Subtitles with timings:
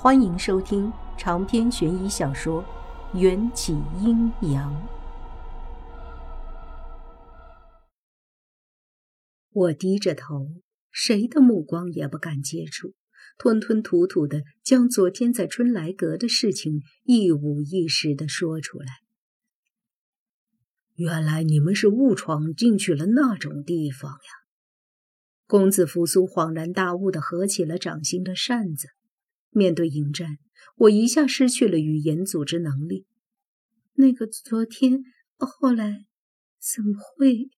[0.00, 2.62] 欢迎收听长篇悬疑小说
[3.18, 4.72] 《缘起阴阳》。
[9.50, 12.94] 我低着头，谁的目光也不敢接触，
[13.38, 18.86] 吞吞吐吐的将昨天在春来阁的事情一五一十的说出来。
[20.94, 24.46] 原来你们是误闯进去了那种地方呀！
[25.48, 28.90] 公子扶苏恍然大悟的合起了掌心的扇子。
[29.50, 30.38] 面对迎战，
[30.76, 33.06] 我一下失去了语言组织能力。
[33.94, 35.02] 那个昨天，
[35.36, 36.06] 后来，
[36.60, 37.48] 怎么会？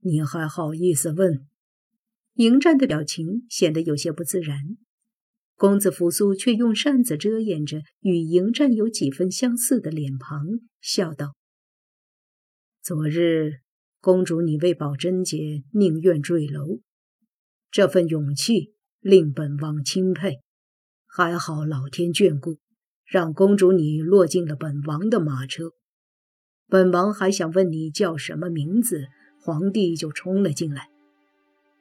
[0.00, 1.46] 你还好意思问？
[2.34, 4.76] 迎战的表情显得有些不自然。
[5.56, 10.44] 公子扶苏却用扇子遮掩着与迎战有几分相似的脸庞，
[10.80, 11.36] 笑道
[12.82, 13.60] ：“昨日，
[14.00, 16.80] 公主你为保贞洁，宁愿坠楼，
[17.70, 20.40] 这份勇气令本王钦佩。”
[21.16, 22.56] 还好老天眷顾，
[23.06, 25.70] 让公主你落进了本王的马车。
[26.68, 29.04] 本王还想问你叫什么名字，
[29.40, 30.88] 皇帝就冲了进来，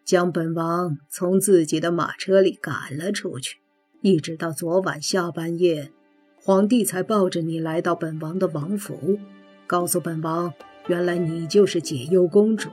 [0.06, 3.58] 将本王从自己的马车里赶了出去。
[4.04, 5.92] 一直到昨晚下半夜，
[6.36, 9.18] 皇帝才抱着你来到本王的王府，
[9.66, 10.54] 告诉本王，
[10.86, 12.70] 原来你就是解忧公主。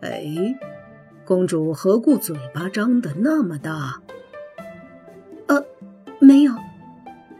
[0.00, 0.24] 哎，
[1.26, 4.02] 公主何故嘴巴张得那么大？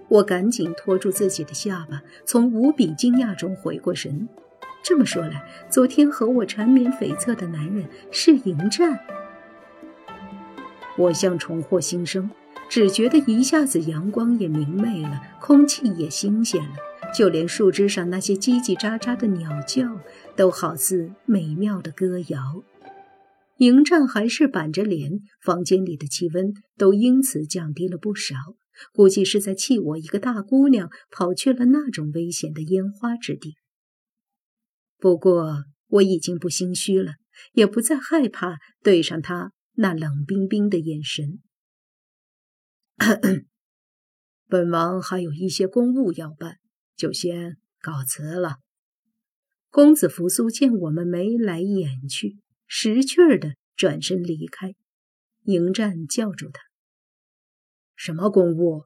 [0.08, 4.28] 我赶紧拖住自己的下巴，从无比惊讶中回过神。
[4.82, 8.98] 这么说来，昨天和我缠绵悱恻的男人是迎战。
[10.96, 12.30] 我像重获新生，
[12.68, 16.76] 只觉得一下子阳光也明媚了，空气也新鲜了，
[17.14, 20.00] 就连树枝上那些叽叽喳喳的鸟叫，
[20.34, 22.62] 都好似美妙的歌谣。
[23.58, 28.36] 迎战还是板着脸，房间里的气温都因此降低了不少。
[28.92, 33.56] 估计是在气我一个大姑娘跑去了那种危险的烟花之地。
[34.96, 37.14] 不过我已经不心虚了，
[37.52, 41.40] 也不再害怕对上他那冷冰冰的眼神。
[44.46, 46.56] 本王还有一些公务要办，
[46.96, 48.56] 就先告辞了。
[49.70, 54.74] 公子扶苏见我们眉来眼去，识趣儿的转身离开。
[55.44, 56.67] 迎战叫住他。
[57.98, 58.84] 什么公务？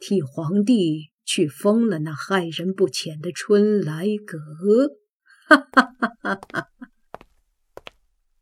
[0.00, 4.96] 替皇帝去封了那害人不浅的春来阁。
[5.46, 6.70] 哈哈哈哈哈！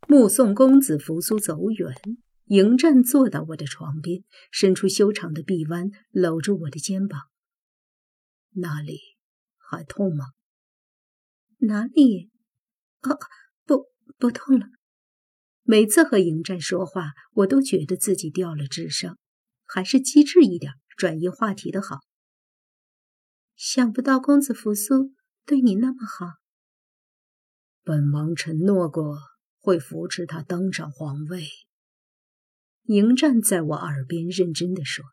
[0.09, 1.95] 目送公子扶苏走远，
[2.47, 7.21] 迎战坐到我的床边，伸出修长的臂弯，搂住我的肩膀。
[8.55, 8.99] 那里
[9.59, 10.25] 还痛吗？
[11.59, 12.31] 哪里？
[13.01, 13.11] 啊，
[13.67, 14.69] 不，不痛了。
[15.65, 19.17] 每次和迎战说话，我都觉得自己掉了智商，
[19.65, 22.01] 还是机智一点，转移话题的好。
[23.55, 25.13] 想不到公子扶苏
[25.47, 26.27] 对你那么好。
[27.85, 29.17] 本王承诺过
[29.61, 31.47] 会扶持他登上皇位。
[32.87, 35.05] 迎战在我耳边认真的说，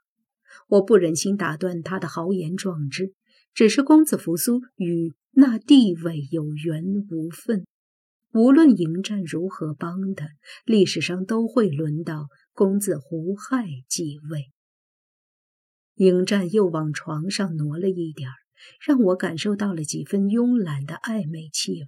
[0.68, 3.14] 我不忍心打断他的豪言壮志，
[3.54, 7.68] 只是公子扶苏与那地位有缘无分。
[8.32, 10.28] 无论迎战如何帮他，
[10.64, 14.52] 历史上都会轮到公子胡亥继位。
[15.96, 18.36] 迎战又往床上挪了一点儿
[18.80, 21.88] 让我感受到了几分慵懒的暧昧气味。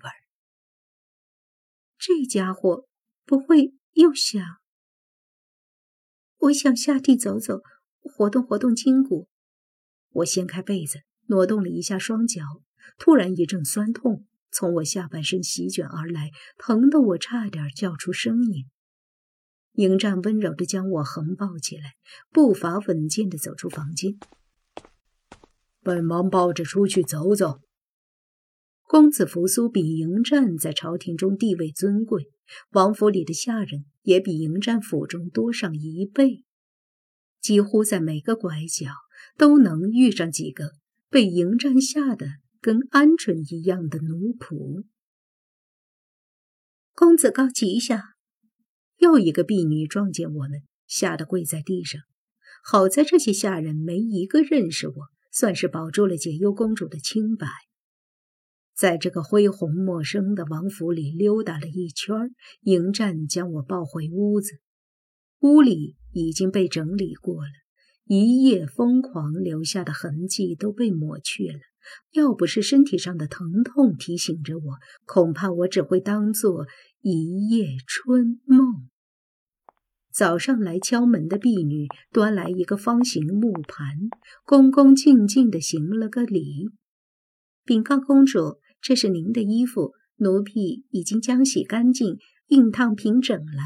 [1.98, 2.88] 这家伙
[3.26, 4.44] 不会又想……
[6.38, 7.62] 我想下地走走，
[8.02, 9.28] 活动活动筋骨。
[10.10, 12.42] 我掀开被子，挪动了一下双脚，
[12.98, 14.26] 突然一阵酸痛。
[14.52, 18.66] 从我下半身席卷而来，疼得我差点叫出声音。
[19.74, 21.94] 迎战温柔地将我横抱起来，
[22.30, 24.16] 步伐稳健地走出房间。
[25.82, 27.62] 本王抱着出去走走。
[28.84, 32.26] 公子扶苏比迎战在朝廷中地位尊贵，
[32.72, 36.44] 王府里的下人也比迎战府中多上一倍，
[37.40, 38.92] 几乎在每个拐角
[39.38, 40.74] 都能遇上几个
[41.10, 42.41] 被迎战吓得。
[42.62, 44.84] 跟鹌鹑一样的奴仆，
[46.94, 48.14] 公子高急下，
[48.98, 52.00] 又一个婢女撞见我们，吓得跪在地上。
[52.64, 54.96] 好在这些下人没一个认识我，
[55.32, 57.48] 算是保住了解忧公主的清白。
[58.76, 62.16] 在这个恢宏陌生的王府里溜达了一圈，
[62.62, 64.60] 迎战将我抱回屋子。
[65.40, 67.52] 屋里已经被整理过了，
[68.06, 71.71] 一夜疯狂留下的痕迹都被抹去了。
[72.12, 76.68] 要不是身体上的疼痛提醒着我，恐怕我只会当做
[77.02, 78.90] 一夜春梦。
[80.12, 83.98] 早上来敲门的婢女端来一个方形木盘，
[84.44, 86.70] 恭恭敬敬地行了个礼。
[87.64, 92.18] 禀告公主，这是您的衣服，奴婢已经将洗干净，
[92.48, 93.62] 熨烫平整了。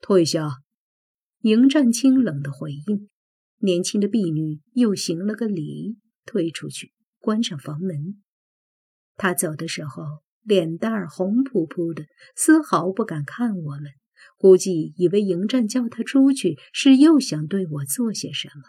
[0.00, 0.48] 退下。
[1.42, 3.08] 迎战清冷的回应。
[3.58, 5.96] 年轻的婢女又行了个礼，
[6.28, 8.22] 退出去，关上房门。
[9.16, 10.04] 他走的时候，
[10.42, 12.04] 脸蛋儿红扑扑的，
[12.36, 13.84] 丝毫不敢看我们，
[14.36, 18.62] 估计以为迎战叫他出去是又想对我做些什么。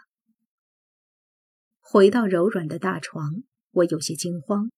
[1.78, 3.42] 回到柔软的大床，
[3.72, 4.70] 我有些惊慌：“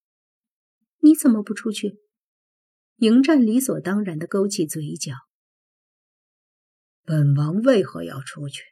[1.00, 1.99] 你怎么不出去？”
[2.96, 5.12] 迎战理所当然的勾起嘴角
[7.05, 8.62] ：“本王为何要出去？”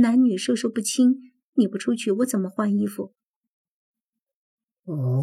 [0.00, 3.14] 男女授受不亲，你不出去，我怎么换衣服？
[4.84, 5.22] 哦，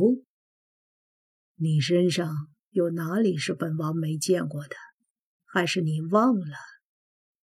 [1.56, 2.33] 你身上
[2.69, 4.75] 有哪里是本王没见过的？
[5.45, 6.56] 还是你忘了？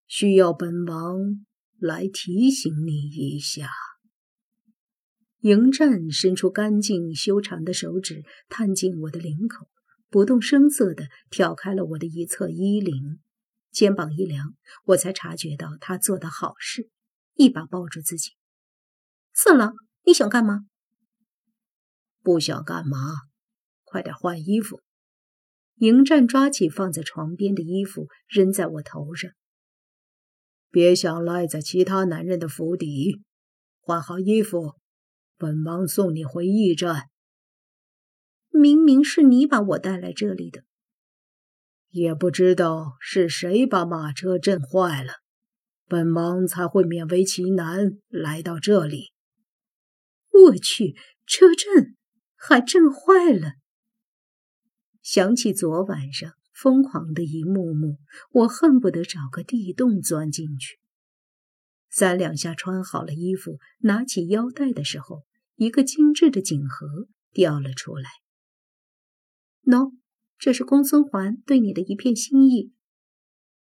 [0.06, 1.44] 需要本王
[1.78, 3.68] 来提醒你一下。
[5.40, 9.68] 迎战伸出干净修长的手指，探进我的领口，
[10.08, 13.20] 不动声色地挑开了我的一侧衣领，
[13.70, 14.56] 肩膀一凉，
[14.86, 16.90] 我才察觉到他做的好事。
[17.34, 18.32] 一把抱住自己，
[19.32, 20.66] 色狼，你想干嘛？
[22.22, 22.98] 不想干嘛？
[23.84, 24.80] 快点换衣服！
[25.76, 29.30] 迎战抓起放在床边的衣服，扔在我头上。
[30.70, 33.22] 别想赖在其他男人的府邸，
[33.80, 34.74] 换好衣服，
[35.36, 37.04] 本王送你回驿站。
[38.50, 40.64] 明明是你把我带来这里的，
[41.90, 45.12] 也不知道是谁把马车震坏了。
[45.86, 49.12] 本王才会勉为其难来到这里。
[50.46, 50.94] 我去，
[51.26, 51.96] 车震
[52.36, 53.54] 还震坏了。
[55.02, 57.98] 想起昨晚上疯狂的一幕幕，
[58.32, 60.78] 我恨不得找个地洞钻进去。
[61.90, 65.24] 三两下穿好了衣服，拿起腰带的时候，
[65.56, 68.10] 一个精致的锦盒掉了出来。
[69.64, 69.94] 喏，
[70.38, 72.72] 这是公孙环对你的一片心意。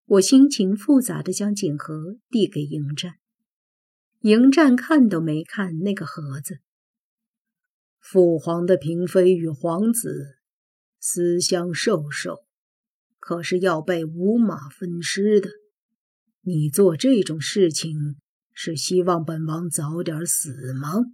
[0.06, 3.14] 我心情复杂的将锦盒递给迎战，
[4.24, 6.60] 迎战看都没看那个盒子。
[8.00, 10.38] 父皇的嫔妃与皇子
[10.98, 12.46] 私相授受，
[13.18, 15.50] 可是要被五马分尸的。
[16.40, 18.16] 你做这种事情
[18.54, 21.04] 是希望本王早点死吗？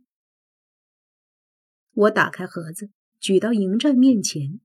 [1.90, 4.60] 我打开盒子，举到迎战面前，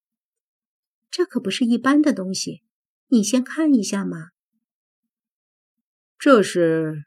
[1.09, 2.61] 这可不是一般的东西。
[3.07, 4.27] 你先看一下嘛。
[6.19, 7.05] 这是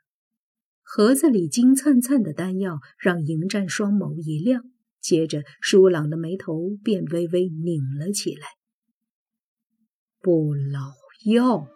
[0.90, 4.62] 盒子里金灿灿的丹药，让迎战双眸一亮，
[5.02, 8.46] 接着舒朗的眉头便微微拧了起来。
[10.22, 10.94] 不老
[11.30, 11.68] 药，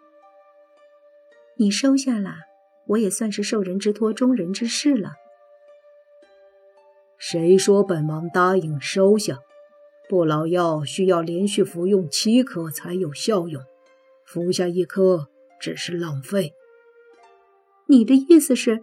[1.59, 2.39] 你收下啦，
[2.87, 5.11] 我也算是受人之托，忠人之事了。
[7.19, 9.37] 谁说本王答应收下？
[10.09, 13.61] 不老药需要连续服用七颗才有效用。
[14.25, 15.27] 服下一颗
[15.61, 16.53] 只是浪费。
[17.87, 18.81] 你的意思是，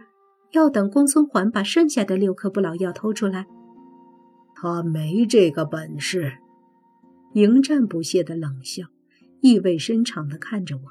[0.52, 3.47] 要等公孙环把剩下的六颗不老药偷出来？
[4.55, 6.38] 他没这个本事。
[7.35, 8.87] 迎战不屑的冷笑，
[9.41, 10.82] 意味深长的看着我。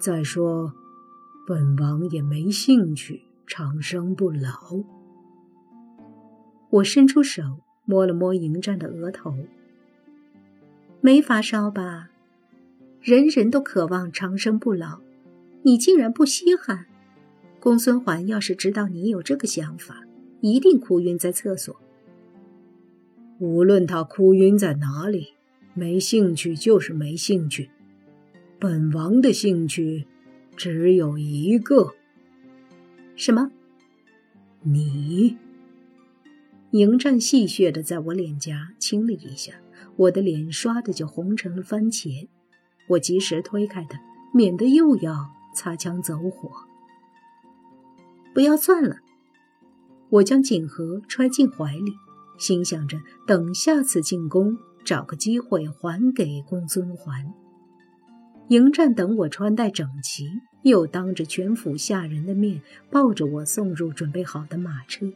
[0.00, 0.72] 再说，
[1.46, 4.50] 本王也没兴趣长生不老。
[6.70, 7.42] 我伸出手
[7.84, 9.34] 摸了摸迎战的额头，
[11.00, 12.10] 没发烧吧？
[13.00, 15.00] 人人都渴望长生不老，
[15.62, 16.86] 你竟然不稀罕？
[17.64, 20.02] 公孙环要是知道你有这个想法，
[20.42, 21.74] 一定哭晕在厕所。
[23.38, 25.28] 无论他哭晕在哪里，
[25.72, 27.70] 没兴趣就是没兴趣。
[28.58, 30.06] 本王的兴趣
[30.54, 31.94] 只有一个。
[33.16, 33.50] 什么？
[34.60, 35.38] 你？
[36.72, 39.54] 迎战戏谑的在我脸颊亲了一下，
[39.96, 42.28] 我的脸唰的就红成了番茄。
[42.88, 43.98] 我及时推开他，
[44.34, 46.50] 免得又要擦枪走火。
[48.34, 48.96] 不要算了，
[50.10, 51.92] 我将锦盒揣进怀里，
[52.36, 57.32] 心想着等下次进宫，找个机会还给公孙环。
[58.48, 60.28] 迎战等我穿戴整齐，
[60.64, 62.60] 又当着全府下人的面
[62.90, 65.06] 抱着我送入准备好的马车。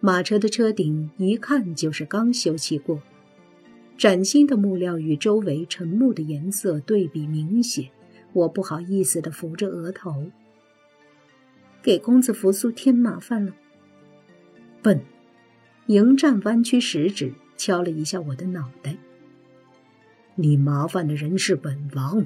[0.00, 3.00] 马车的车顶一看就是刚修葺过。
[3.98, 7.90] 崭新的木料与周围沉木的颜色对比明显，
[8.32, 10.26] 我不好意思地扶着额头，
[11.82, 13.52] 给公子扶苏添麻烦了。
[14.80, 15.00] 笨！
[15.86, 18.96] 迎战弯曲食指敲了一下我的脑袋。
[20.36, 22.24] 你麻烦的人是本王。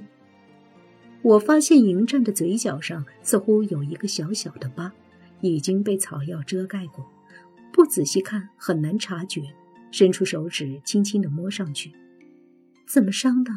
[1.22, 4.92] 我发现迎战的嘴角上似乎有一个小小的疤，
[5.40, 7.10] 已经被草药遮盖过，
[7.72, 9.42] 不仔细看很难察觉。
[9.92, 11.92] 伸出手指轻轻地摸上去，
[12.86, 13.50] 怎么伤的？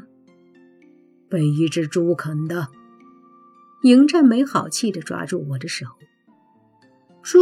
[1.27, 2.69] 被一只猪啃的。
[3.83, 5.85] 迎战没好气的抓住我的手。
[7.21, 7.39] 猪？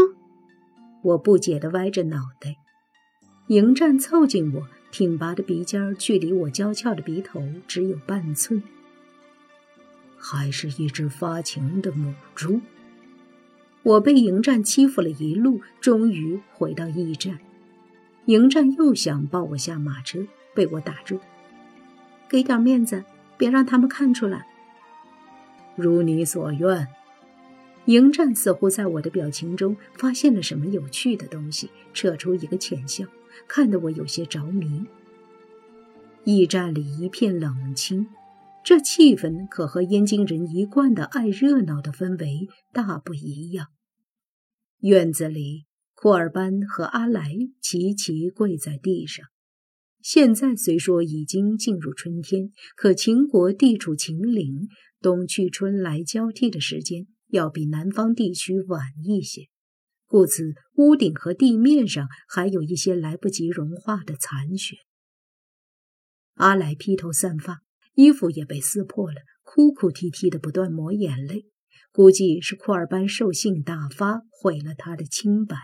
[1.01, 2.57] 我不解的歪着脑袋。
[3.47, 8.61] 迎战凑近我，挺拔的鼻尖距离我娇俏的鼻头只有半寸。
[10.15, 12.61] 还是一只发情的母猪。
[13.81, 17.39] 我被迎战欺负了一路，终于回到驿站。
[18.25, 21.19] 迎战又想抱我下马车，被我打住。
[22.29, 23.03] 给点面子，
[23.37, 24.45] 别让他们看出来。
[25.77, 26.87] 如你所愿。
[27.85, 33.05] 迎战似乎在我的表情中发现了什么有趣的东西，扯出一个浅笑，
[33.47, 34.83] 看得我有些着迷。
[36.25, 38.07] 驿站里一片冷清。
[38.65, 43.67] 这气氛可和燕京人一贯的爱热闹的氛围大不一样。
[44.81, 45.63] 院子里，
[45.95, 47.31] 库尔班和阿来
[47.61, 49.25] 齐齐跪在地上。
[50.01, 54.67] 现在虽说已经进入春天，可秦国地处秦岭，
[55.01, 59.49] 冬去春来交替的时间要比南方地区晚一些，
[60.05, 64.77] 故此屋顶和地面上还有一些来不及融化的残雪。
[66.33, 67.61] 阿来披头散发。
[67.99, 71.47] 衣服也被撕破了，哭哭啼啼的，不断抹眼泪。
[71.91, 75.57] 估计是库尔班兽性大发，毁了他的清白。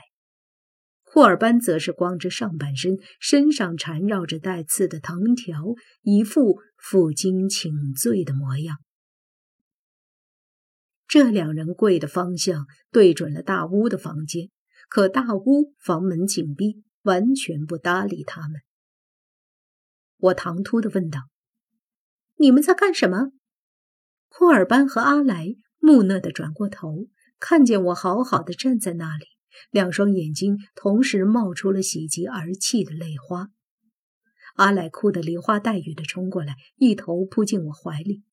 [1.04, 8.78] 库尔班则是光着上半身，身上缠绕着带刺的藤条，一副负荆请罪的模样。
[11.13, 14.50] 这两人跪的方向对准了大屋的房间，
[14.89, 18.62] 可大屋房门紧闭，完全不搭理他们。
[20.17, 21.20] 我唐突地问道。
[22.38, 23.29] 你们在干什么？
[24.27, 27.05] 库尔班和阿莱木讷地转过头，
[27.39, 29.25] 看见我好好的站在那里，
[29.70, 33.50] 两双眼睛同时冒出了喜极而泣的泪花。
[34.55, 38.24] 阿莱哭得梨花带雨的冲过来，一头扑进我怀里：“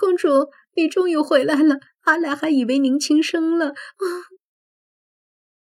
[0.00, 1.78] 公主，你终于回来了！
[2.06, 4.04] 阿莱还以为您轻生了。”啊！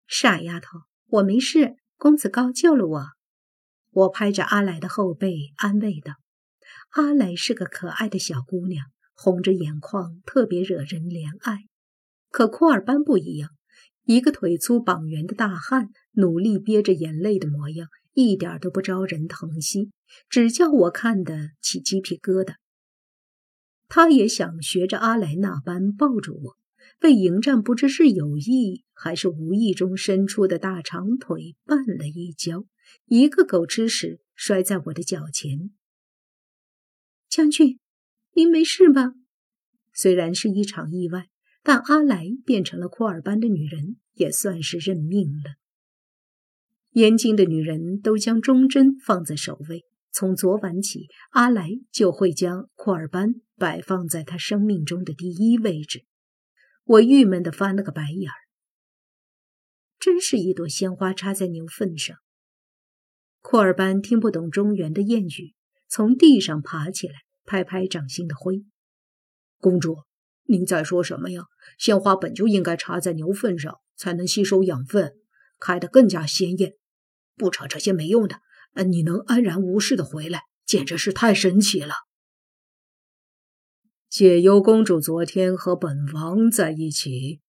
[0.08, 3.06] 傻丫头，我没事，公子高救了我。
[3.92, 6.14] 我拍着阿莱的后背，安慰道。
[6.92, 11.66] 阿来是个可爱的小姑娘，红着眼眶，特别惹人怜爱。
[12.30, 13.50] 可库尔班不一样，
[14.04, 19.92] 一个腿粗膀圆的大汉，努力憋着眼泪的模样，一点都不招人疼惜，
[20.30, 22.54] 只叫我看得起鸡皮疙瘩。
[23.88, 26.58] 他也想学着阿来那般抱着我，
[27.00, 32.66] 被迎战不知是有意还是无意中伸出的大长腿绊了一跤，
[33.06, 35.72] 一个狗吃屎摔在我的脚前。
[37.30, 37.80] 将军，
[38.34, 39.14] 您没事吧？
[39.94, 41.28] 虽然是一场意外，
[41.64, 45.56] 但阿来变成了库尔班的女人，也算是认命了。
[46.92, 49.86] 燕京的女人都将忠贞放在首位，
[50.18, 56.06] 从昨晚起，阿来就会将库尔班摆放在他生命中的第一位置。
[56.86, 58.34] 我郁闷地翻了个白眼儿，
[60.00, 62.18] 真是一朵鲜花插在牛粪上。
[63.42, 65.54] 库尔班听不懂中原的谚语。
[65.88, 67.14] 从地上爬起来，
[67.46, 68.66] 拍拍掌心的灰。
[69.60, 69.98] 公主，
[70.46, 71.44] 您在说什么呀？
[71.78, 75.14] 鲜花本就应该插在牛粪上，才能吸收养分，
[75.60, 76.74] 开得更加鲜艳。
[77.36, 78.40] 不扯这些没用的。
[78.74, 81.94] 呃你能安然无事的回来，简直是太神奇了。
[84.10, 87.42] 解忧公主昨天和本王在一起。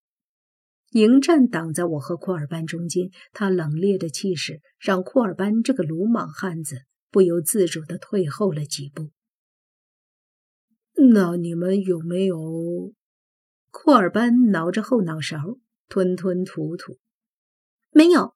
[0.93, 6.83] 迎战挡在我和库尔班中间，他冷冽的气势让库尔班这个鲁莽汉子。
[7.11, 9.09] 不由自主的退后了几步。
[11.15, 12.93] 那你们有没有？
[13.71, 15.57] 库尔班挠着后脑勺，
[15.89, 16.99] 吞吞吐吐。
[17.93, 18.35] 没有。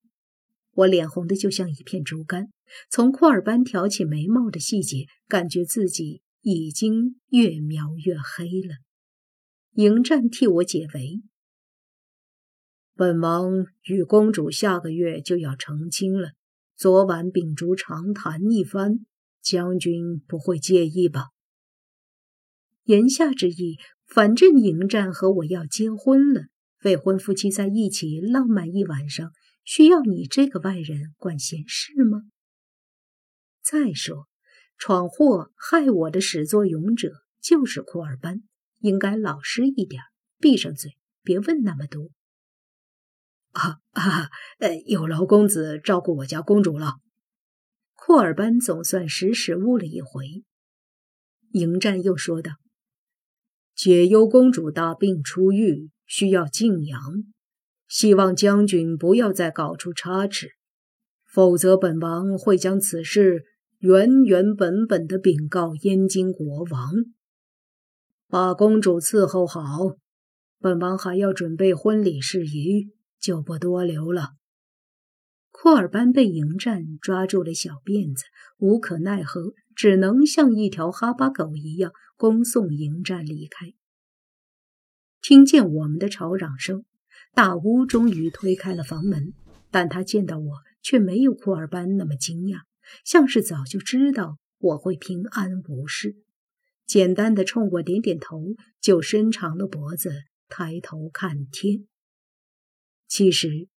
[0.73, 2.49] 我脸红的就像一片竹竿。
[2.91, 8.77] 从库尔班挑起眉毛的细节，感觉自己已经越描越黑了。
[9.75, 11.21] 迎战替我解围。
[12.95, 16.33] 本王与公主下个月就要成亲了。
[16.77, 19.07] 昨晚秉烛长谈一番，
[19.43, 21.29] 将军不会介意吧？
[22.85, 26.47] 言下之意，反正迎战和我要结婚了，
[26.83, 29.31] 未婚夫妻在一起浪漫一晚上，
[29.65, 32.23] 需要你这个外人管闲事吗？
[33.63, 34.27] 再说，
[34.77, 38.43] 闯祸害我的始作俑者就是库尔班，
[38.79, 40.03] 应该老实一点，
[40.39, 42.11] 闭上嘴，别问那么多。
[43.53, 44.31] 啊啊！
[44.59, 46.95] 呃，有劳公子照顾我家公主了。
[47.95, 50.43] 库尔班总算识时务了一回。
[51.51, 52.53] 迎战又说道
[53.77, 57.01] ：“解忧公主大病初愈，需要静养，
[57.93, 60.53] 希望将军不要再搞出差池，
[61.27, 63.45] 否则本王会将此事
[63.81, 66.91] 原原本本的禀告燕京国王，
[68.29, 69.99] 把公主伺候好。
[70.59, 74.31] 本王还要准备婚礼事宜，就不多留了。
[75.51, 78.25] 库尔班被迎战抓住了小辫子，
[78.57, 83.75] 无可奈何，只能像一条哈巴狗一样恭送迎战离开。
[85.21, 86.87] 听见我们的吵嚷声，
[87.35, 89.33] 大屋终于推开了房门，
[89.71, 92.61] 但他见到我却没有库尔班那么惊讶，
[93.05, 96.17] 像是早就知道我会平安无事，
[96.87, 100.13] 简单的冲我点点头，就伸长了脖子。
[100.55, 101.87] 抬头看天，
[103.09, 103.69] 其实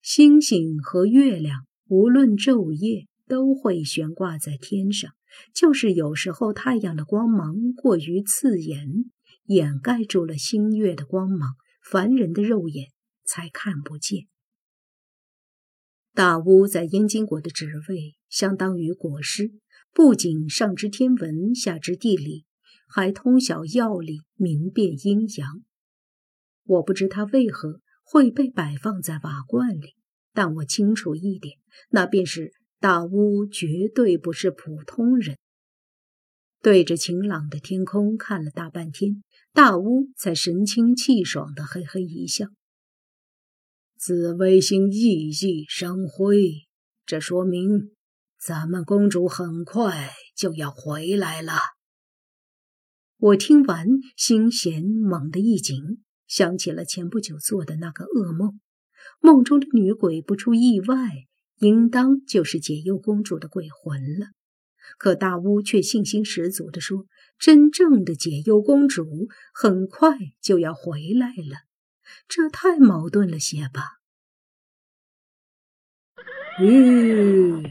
[0.00, 5.12] 星星和月亮无论昼夜都会悬挂在天上，
[5.54, 8.88] 就是有时候太阳的光芒过于刺眼，
[9.44, 12.88] 掩盖住了星月的光芒，凡人的肉眼
[13.24, 14.26] 才看不见。
[16.14, 19.52] 大巫在燕京国的职位相当于国师，
[19.92, 22.46] 不仅上知天文，下知地理，
[22.88, 25.62] 还通晓药理，明辨阴阳。
[26.64, 29.94] 我不知他为何会被摆放在瓦罐里，
[30.32, 31.58] 但我清楚一点，
[31.90, 35.36] 那便是大巫绝对不是普通人。
[36.64, 42.46] 对着晴朗的天空看了大半天，大巫才神清气爽的嘿嘿一笑
[44.00, 46.62] ：“紫微星熠熠生辉，
[47.04, 47.90] 这说明
[48.40, 51.52] 咱们公主很快就要回来了。”
[53.20, 56.02] 我听完，心弦猛地一紧。
[56.26, 58.58] 想起了前不久做的那个噩梦，
[59.20, 61.10] 梦中的女鬼不出意外，
[61.58, 64.28] 应当就是解忧公主的鬼魂了。
[64.98, 67.06] 可大巫却信心十足地说
[67.38, 71.64] ：“真正的解忧公主很快就要回来了。”
[72.28, 73.98] 这太矛盾了些吧？
[76.60, 77.70] 吁！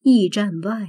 [0.00, 0.88] 驿站外，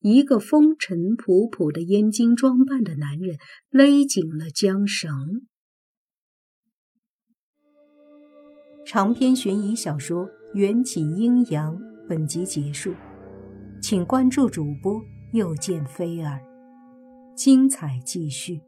[0.00, 3.36] 一个风尘仆仆的燕京装扮的男人
[3.70, 5.46] 勒紧了缰绳。
[8.86, 11.76] 长篇悬疑小说《缘起阴阳》
[12.08, 12.94] 本集结束，
[13.80, 15.00] 请关注主播
[15.32, 16.40] 又见菲儿，
[17.36, 18.60] 精彩继续。